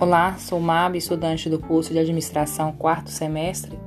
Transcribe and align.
Olá, 0.00 0.38
sou 0.38 0.58
Mab, 0.58 0.96
estudante 0.96 1.50
do 1.50 1.58
curso 1.58 1.92
de 1.92 1.98
Administração 1.98 2.72
quarto 2.72 3.10
semestre, 3.10 3.78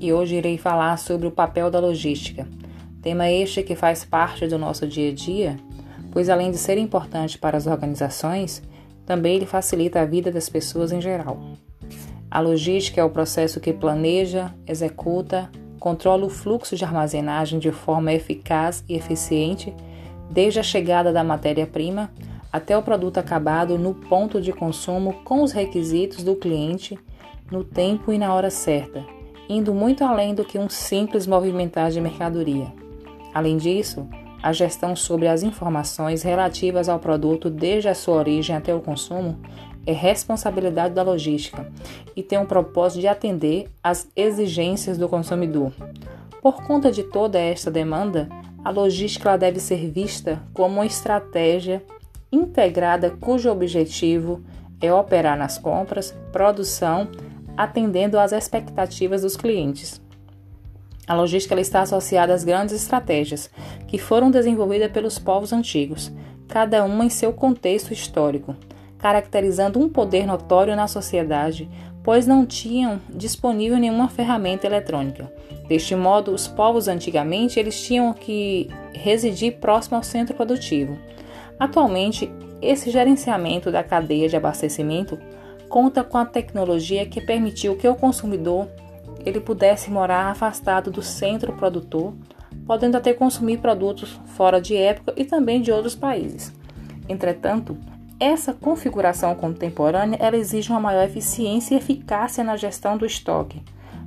e 0.00 0.12
hoje 0.12 0.34
irei 0.34 0.58
falar 0.58 0.96
sobre 0.96 1.28
o 1.28 1.30
papel 1.30 1.70
da 1.70 1.78
logística. 1.78 2.48
Tema 3.00 3.30
este 3.30 3.62
que 3.62 3.76
faz 3.76 4.04
parte 4.04 4.48
do 4.48 4.58
nosso 4.58 4.88
dia 4.88 5.10
a 5.10 5.14
dia, 5.14 5.56
pois 6.10 6.28
além 6.28 6.50
de 6.50 6.58
ser 6.58 6.78
importante 6.78 7.38
para 7.38 7.56
as 7.56 7.68
organizações, 7.68 8.60
também 9.06 9.36
ele 9.36 9.46
facilita 9.46 10.00
a 10.00 10.04
vida 10.04 10.32
das 10.32 10.48
pessoas 10.48 10.90
em 10.90 11.00
geral. 11.00 11.40
A 12.28 12.40
logística 12.40 13.00
é 13.00 13.04
o 13.04 13.10
processo 13.10 13.60
que 13.60 13.72
planeja, 13.72 14.52
executa, 14.66 15.48
controla 15.78 16.26
o 16.26 16.28
fluxo 16.28 16.74
de 16.74 16.84
armazenagem 16.84 17.60
de 17.60 17.70
forma 17.70 18.12
eficaz 18.12 18.82
e 18.88 18.96
eficiente, 18.96 19.72
desde 20.28 20.58
a 20.58 20.64
chegada 20.64 21.12
da 21.12 21.22
matéria-prima 21.22 22.10
até 22.52 22.76
o 22.76 22.82
produto 22.82 23.18
acabado 23.18 23.78
no 23.78 23.94
ponto 23.94 24.40
de 24.40 24.52
consumo 24.52 25.14
com 25.24 25.42
os 25.42 25.52
requisitos 25.52 26.22
do 26.22 26.36
cliente, 26.36 26.98
no 27.50 27.64
tempo 27.64 28.12
e 28.12 28.18
na 28.18 28.34
hora 28.34 28.50
certa, 28.50 29.04
indo 29.48 29.72
muito 29.72 30.04
além 30.04 30.34
do 30.34 30.44
que 30.44 30.58
um 30.58 30.68
simples 30.68 31.26
movimentar 31.26 31.90
de 31.90 32.00
mercadoria. 32.00 32.72
Além 33.32 33.56
disso, 33.56 34.06
a 34.42 34.52
gestão 34.52 34.94
sobre 34.94 35.28
as 35.28 35.42
informações 35.42 36.22
relativas 36.22 36.88
ao 36.88 36.98
produto 36.98 37.48
desde 37.48 37.88
a 37.88 37.94
sua 37.94 38.16
origem 38.16 38.54
até 38.54 38.74
o 38.74 38.80
consumo 38.80 39.38
é 39.86 39.92
responsabilidade 39.92 40.94
da 40.94 41.02
logística 41.02 41.70
e 42.14 42.22
tem 42.22 42.38
o 42.38 42.46
propósito 42.46 43.00
de 43.00 43.08
atender 43.08 43.68
às 43.82 44.08
exigências 44.14 44.98
do 44.98 45.08
consumidor. 45.08 45.72
Por 46.40 46.62
conta 46.64 46.90
de 46.90 47.04
toda 47.04 47.38
esta 47.38 47.70
demanda, 47.70 48.28
a 48.64 48.70
logística 48.70 49.36
deve 49.38 49.60
ser 49.60 49.90
vista 49.90 50.42
como 50.52 50.76
uma 50.76 50.86
estratégia 50.86 51.82
integrada 52.32 53.10
cujo 53.10 53.50
objetivo 53.50 54.42
é 54.80 54.92
operar 54.92 55.38
nas 55.38 55.58
compras, 55.58 56.12
produção, 56.32 57.08
atendendo 57.56 58.18
às 58.18 58.32
expectativas 58.32 59.22
dos 59.22 59.36
clientes. 59.36 60.00
A 61.06 61.14
logística 61.14 61.60
está 61.60 61.82
associada 61.82 62.32
às 62.32 62.42
grandes 62.42 62.74
estratégias 62.74 63.50
que 63.86 63.98
foram 63.98 64.30
desenvolvidas 64.30 64.90
pelos 64.90 65.18
povos 65.18 65.52
antigos, 65.52 66.10
cada 66.48 66.84
uma 66.84 67.04
em 67.04 67.10
seu 67.10 67.32
contexto 67.32 67.92
histórico, 67.92 68.56
caracterizando 68.98 69.78
um 69.80 69.88
poder 69.88 70.26
notório 70.26 70.76
na 70.76 70.86
sociedade, 70.86 71.68
pois 72.02 72.26
não 72.26 72.46
tinham 72.46 73.00
disponível 73.10 73.78
nenhuma 73.78 74.08
ferramenta 74.08 74.66
eletrônica. 74.66 75.32
Deste 75.68 75.94
modo, 75.94 76.32
os 76.32 76.48
povos 76.48 76.88
antigamente 76.88 77.58
eles 77.58 77.80
tinham 77.80 78.12
que 78.12 78.68
residir 78.92 79.58
próximo 79.58 79.96
ao 79.96 80.02
centro 80.02 80.34
produtivo. 80.34 80.98
Atualmente, 81.62 82.28
esse 82.60 82.90
gerenciamento 82.90 83.70
da 83.70 83.84
cadeia 83.84 84.28
de 84.28 84.34
abastecimento 84.34 85.16
conta 85.68 86.02
com 86.02 86.18
a 86.18 86.24
tecnologia 86.24 87.06
que 87.06 87.20
permitiu 87.20 87.76
que 87.76 87.86
o 87.86 87.94
consumidor 87.94 88.66
ele 89.24 89.38
pudesse 89.38 89.88
morar 89.88 90.26
afastado 90.26 90.90
do 90.90 91.02
centro 91.02 91.52
produtor, 91.52 92.14
podendo 92.66 92.96
até 92.96 93.14
consumir 93.14 93.58
produtos 93.58 94.20
fora 94.34 94.60
de 94.60 94.74
época 94.76 95.14
e 95.16 95.24
também 95.24 95.62
de 95.62 95.70
outros 95.70 95.94
países. 95.94 96.52
Entretanto, 97.08 97.78
essa 98.18 98.52
configuração 98.52 99.32
contemporânea 99.36 100.18
ela 100.20 100.36
exige 100.36 100.68
uma 100.68 100.80
maior 100.80 101.04
eficiência 101.04 101.76
e 101.76 101.78
eficácia 101.78 102.42
na 102.42 102.56
gestão 102.56 102.98
do 102.98 103.06
estoque, 103.06 103.62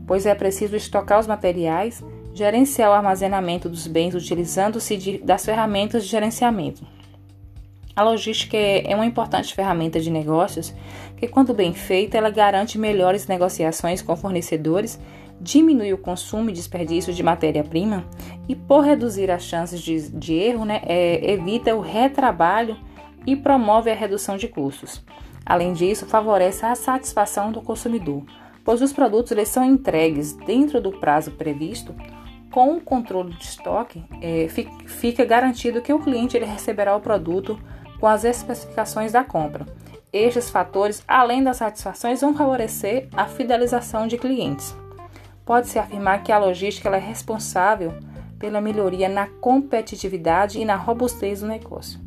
pois 0.06 0.26
é 0.26 0.36
preciso 0.36 0.76
estocar 0.76 1.22
os 1.22 1.26
materiais, 1.26 2.04
gerenciar 2.34 2.90
o 2.90 2.94
armazenamento 2.94 3.70
dos 3.70 3.88
bens 3.88 4.14
utilizando-se 4.14 5.22
das 5.24 5.46
ferramentas 5.46 6.04
de 6.04 6.10
gerenciamento. 6.10 6.84
A 7.96 8.04
logística 8.04 8.58
é, 8.58 8.92
é 8.92 8.96
uma 8.96 9.06
importante 9.06 9.56
ferramenta 9.56 10.02
de 10.02 10.12
negócios 10.12 10.76
que, 11.16 11.30
quando 11.30 11.54
bem 11.54 11.74
feita, 11.74 12.18
ela 12.18 12.30
garante 12.30 12.78
melhores 12.78 13.26
negociações 13.26 14.02
com 14.02 14.18
fornecedores, 14.18 15.00
diminui 15.40 15.94
o 15.94 15.98
consumo 15.98 16.50
e 16.50 16.54
desperdício 16.54 17.14
de 17.14 17.24
matéria-prima 17.24 18.06
e, 18.50 18.56
por 18.56 18.84
reduzir 18.84 19.32
as 19.32 19.44
chances 19.44 19.80
de, 19.80 20.10
de 20.12 20.34
erro, 20.34 20.66
né, 20.66 20.82
é, 20.86 21.32
evita 21.32 21.74
o 21.74 21.80
retrabalho 21.80 22.78
e 23.26 23.34
promove 23.34 23.90
a 23.90 23.96
redução 23.96 24.36
de 24.36 24.50
custos. 24.50 25.02
Além 25.46 25.72
disso, 25.72 26.06
favorece 26.06 26.66
a 26.66 26.76
satisfação 26.76 27.50
do 27.52 27.62
consumidor, 27.62 28.24
pois 28.64 28.82
os 28.82 28.92
produtos 28.92 29.32
eles 29.32 29.48
são 29.48 29.64
entregues 29.64 30.34
dentro 30.34 30.82
do 30.82 30.92
prazo 30.92 31.32
previsto 31.32 31.96
com 32.52 32.76
o 32.76 32.82
controle 32.82 33.34
de 33.34 33.44
estoque, 33.44 34.04
é, 34.22 34.48
fica 34.86 35.26
garantido 35.26 35.82
que 35.82 35.92
o 35.92 36.00
cliente 36.00 36.38
ele 36.38 36.46
receberá 36.46 36.96
o 36.96 37.02
produto 37.02 37.60
com 38.00 38.08
as 38.08 38.24
especificações 38.24 39.12
da 39.12 39.24
compra. 39.24 39.66
Estes 40.12 40.50
fatores, 40.50 41.04
além 41.08 41.44
das 41.44 41.58
satisfações, 41.58 42.22
vão 42.22 42.34
favorecer 42.34 43.08
a 43.14 43.26
fidelização 43.26 44.08
de 44.08 44.18
clientes. 44.18 44.76
Pode-se 45.46 45.78
afirmar 45.78 46.24
que 46.24 46.32
a 46.32 46.40
logística 46.40 46.90
é 46.90 47.00
responsável 47.00 47.94
pela 48.40 48.62
melhoria 48.62 49.10
na 49.10 49.28
competitividade 49.28 50.60
e 50.60 50.66
na 50.66 50.76
robustez 50.76 51.42
do 51.42 51.48
negócio. 51.48 52.00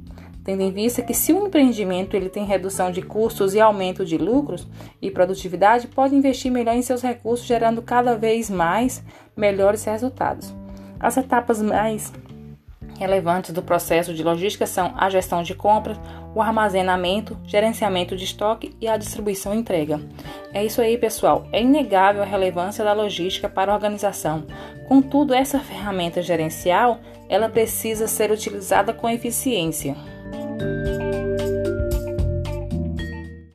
Tendo 0.42 0.62
em 0.62 0.72
vista 0.72 1.02
que 1.02 1.12
se 1.12 1.32
o 1.32 1.46
empreendimento 1.46 2.16
ele 2.16 2.30
tem 2.30 2.46
redução 2.46 2.90
de 2.90 3.02
custos 3.02 3.52
e 3.52 3.60
aumento 3.60 4.02
de 4.02 4.16
lucros 4.16 4.66
e 5.02 5.10
produtividade, 5.10 5.88
pode 5.88 6.14
investir 6.14 6.50
melhor 6.50 6.74
em 6.74 6.80
seus 6.80 7.02
recursos, 7.02 7.46
gerando 7.46 7.82
cada 7.82 8.16
vez 8.16 8.48
mais 8.48 9.04
melhores 9.36 9.84
resultados. 9.84 10.54
As 10.98 11.18
etapas 11.18 11.60
mais 11.60 12.10
relevantes 12.98 13.52
do 13.52 13.62
processo 13.62 14.12
de 14.12 14.24
logística 14.24 14.66
são 14.66 14.92
a 14.96 15.08
gestão 15.08 15.42
de 15.42 15.54
compras, 15.54 15.98
o 16.34 16.42
armazenamento, 16.42 17.38
gerenciamento 17.46 18.16
de 18.16 18.24
estoque 18.24 18.74
e 18.80 18.88
a 18.88 18.96
distribuição 18.96 19.54
e 19.54 19.58
entrega. 19.58 20.00
É 20.52 20.64
isso 20.64 20.82
aí, 20.82 20.98
pessoal. 20.98 21.46
É 21.52 21.62
inegável 21.62 22.22
a 22.22 22.26
relevância 22.26 22.84
da 22.84 22.92
logística 22.92 23.48
para 23.48 23.72
a 23.72 23.74
organização. 23.74 24.44
Contudo, 24.88 25.32
essa 25.32 25.60
ferramenta 25.60 26.20
gerencial, 26.20 26.98
ela 27.28 27.48
precisa 27.48 28.08
ser 28.08 28.32
utilizada 28.32 28.92
com 28.92 29.08
eficiência. 29.08 29.94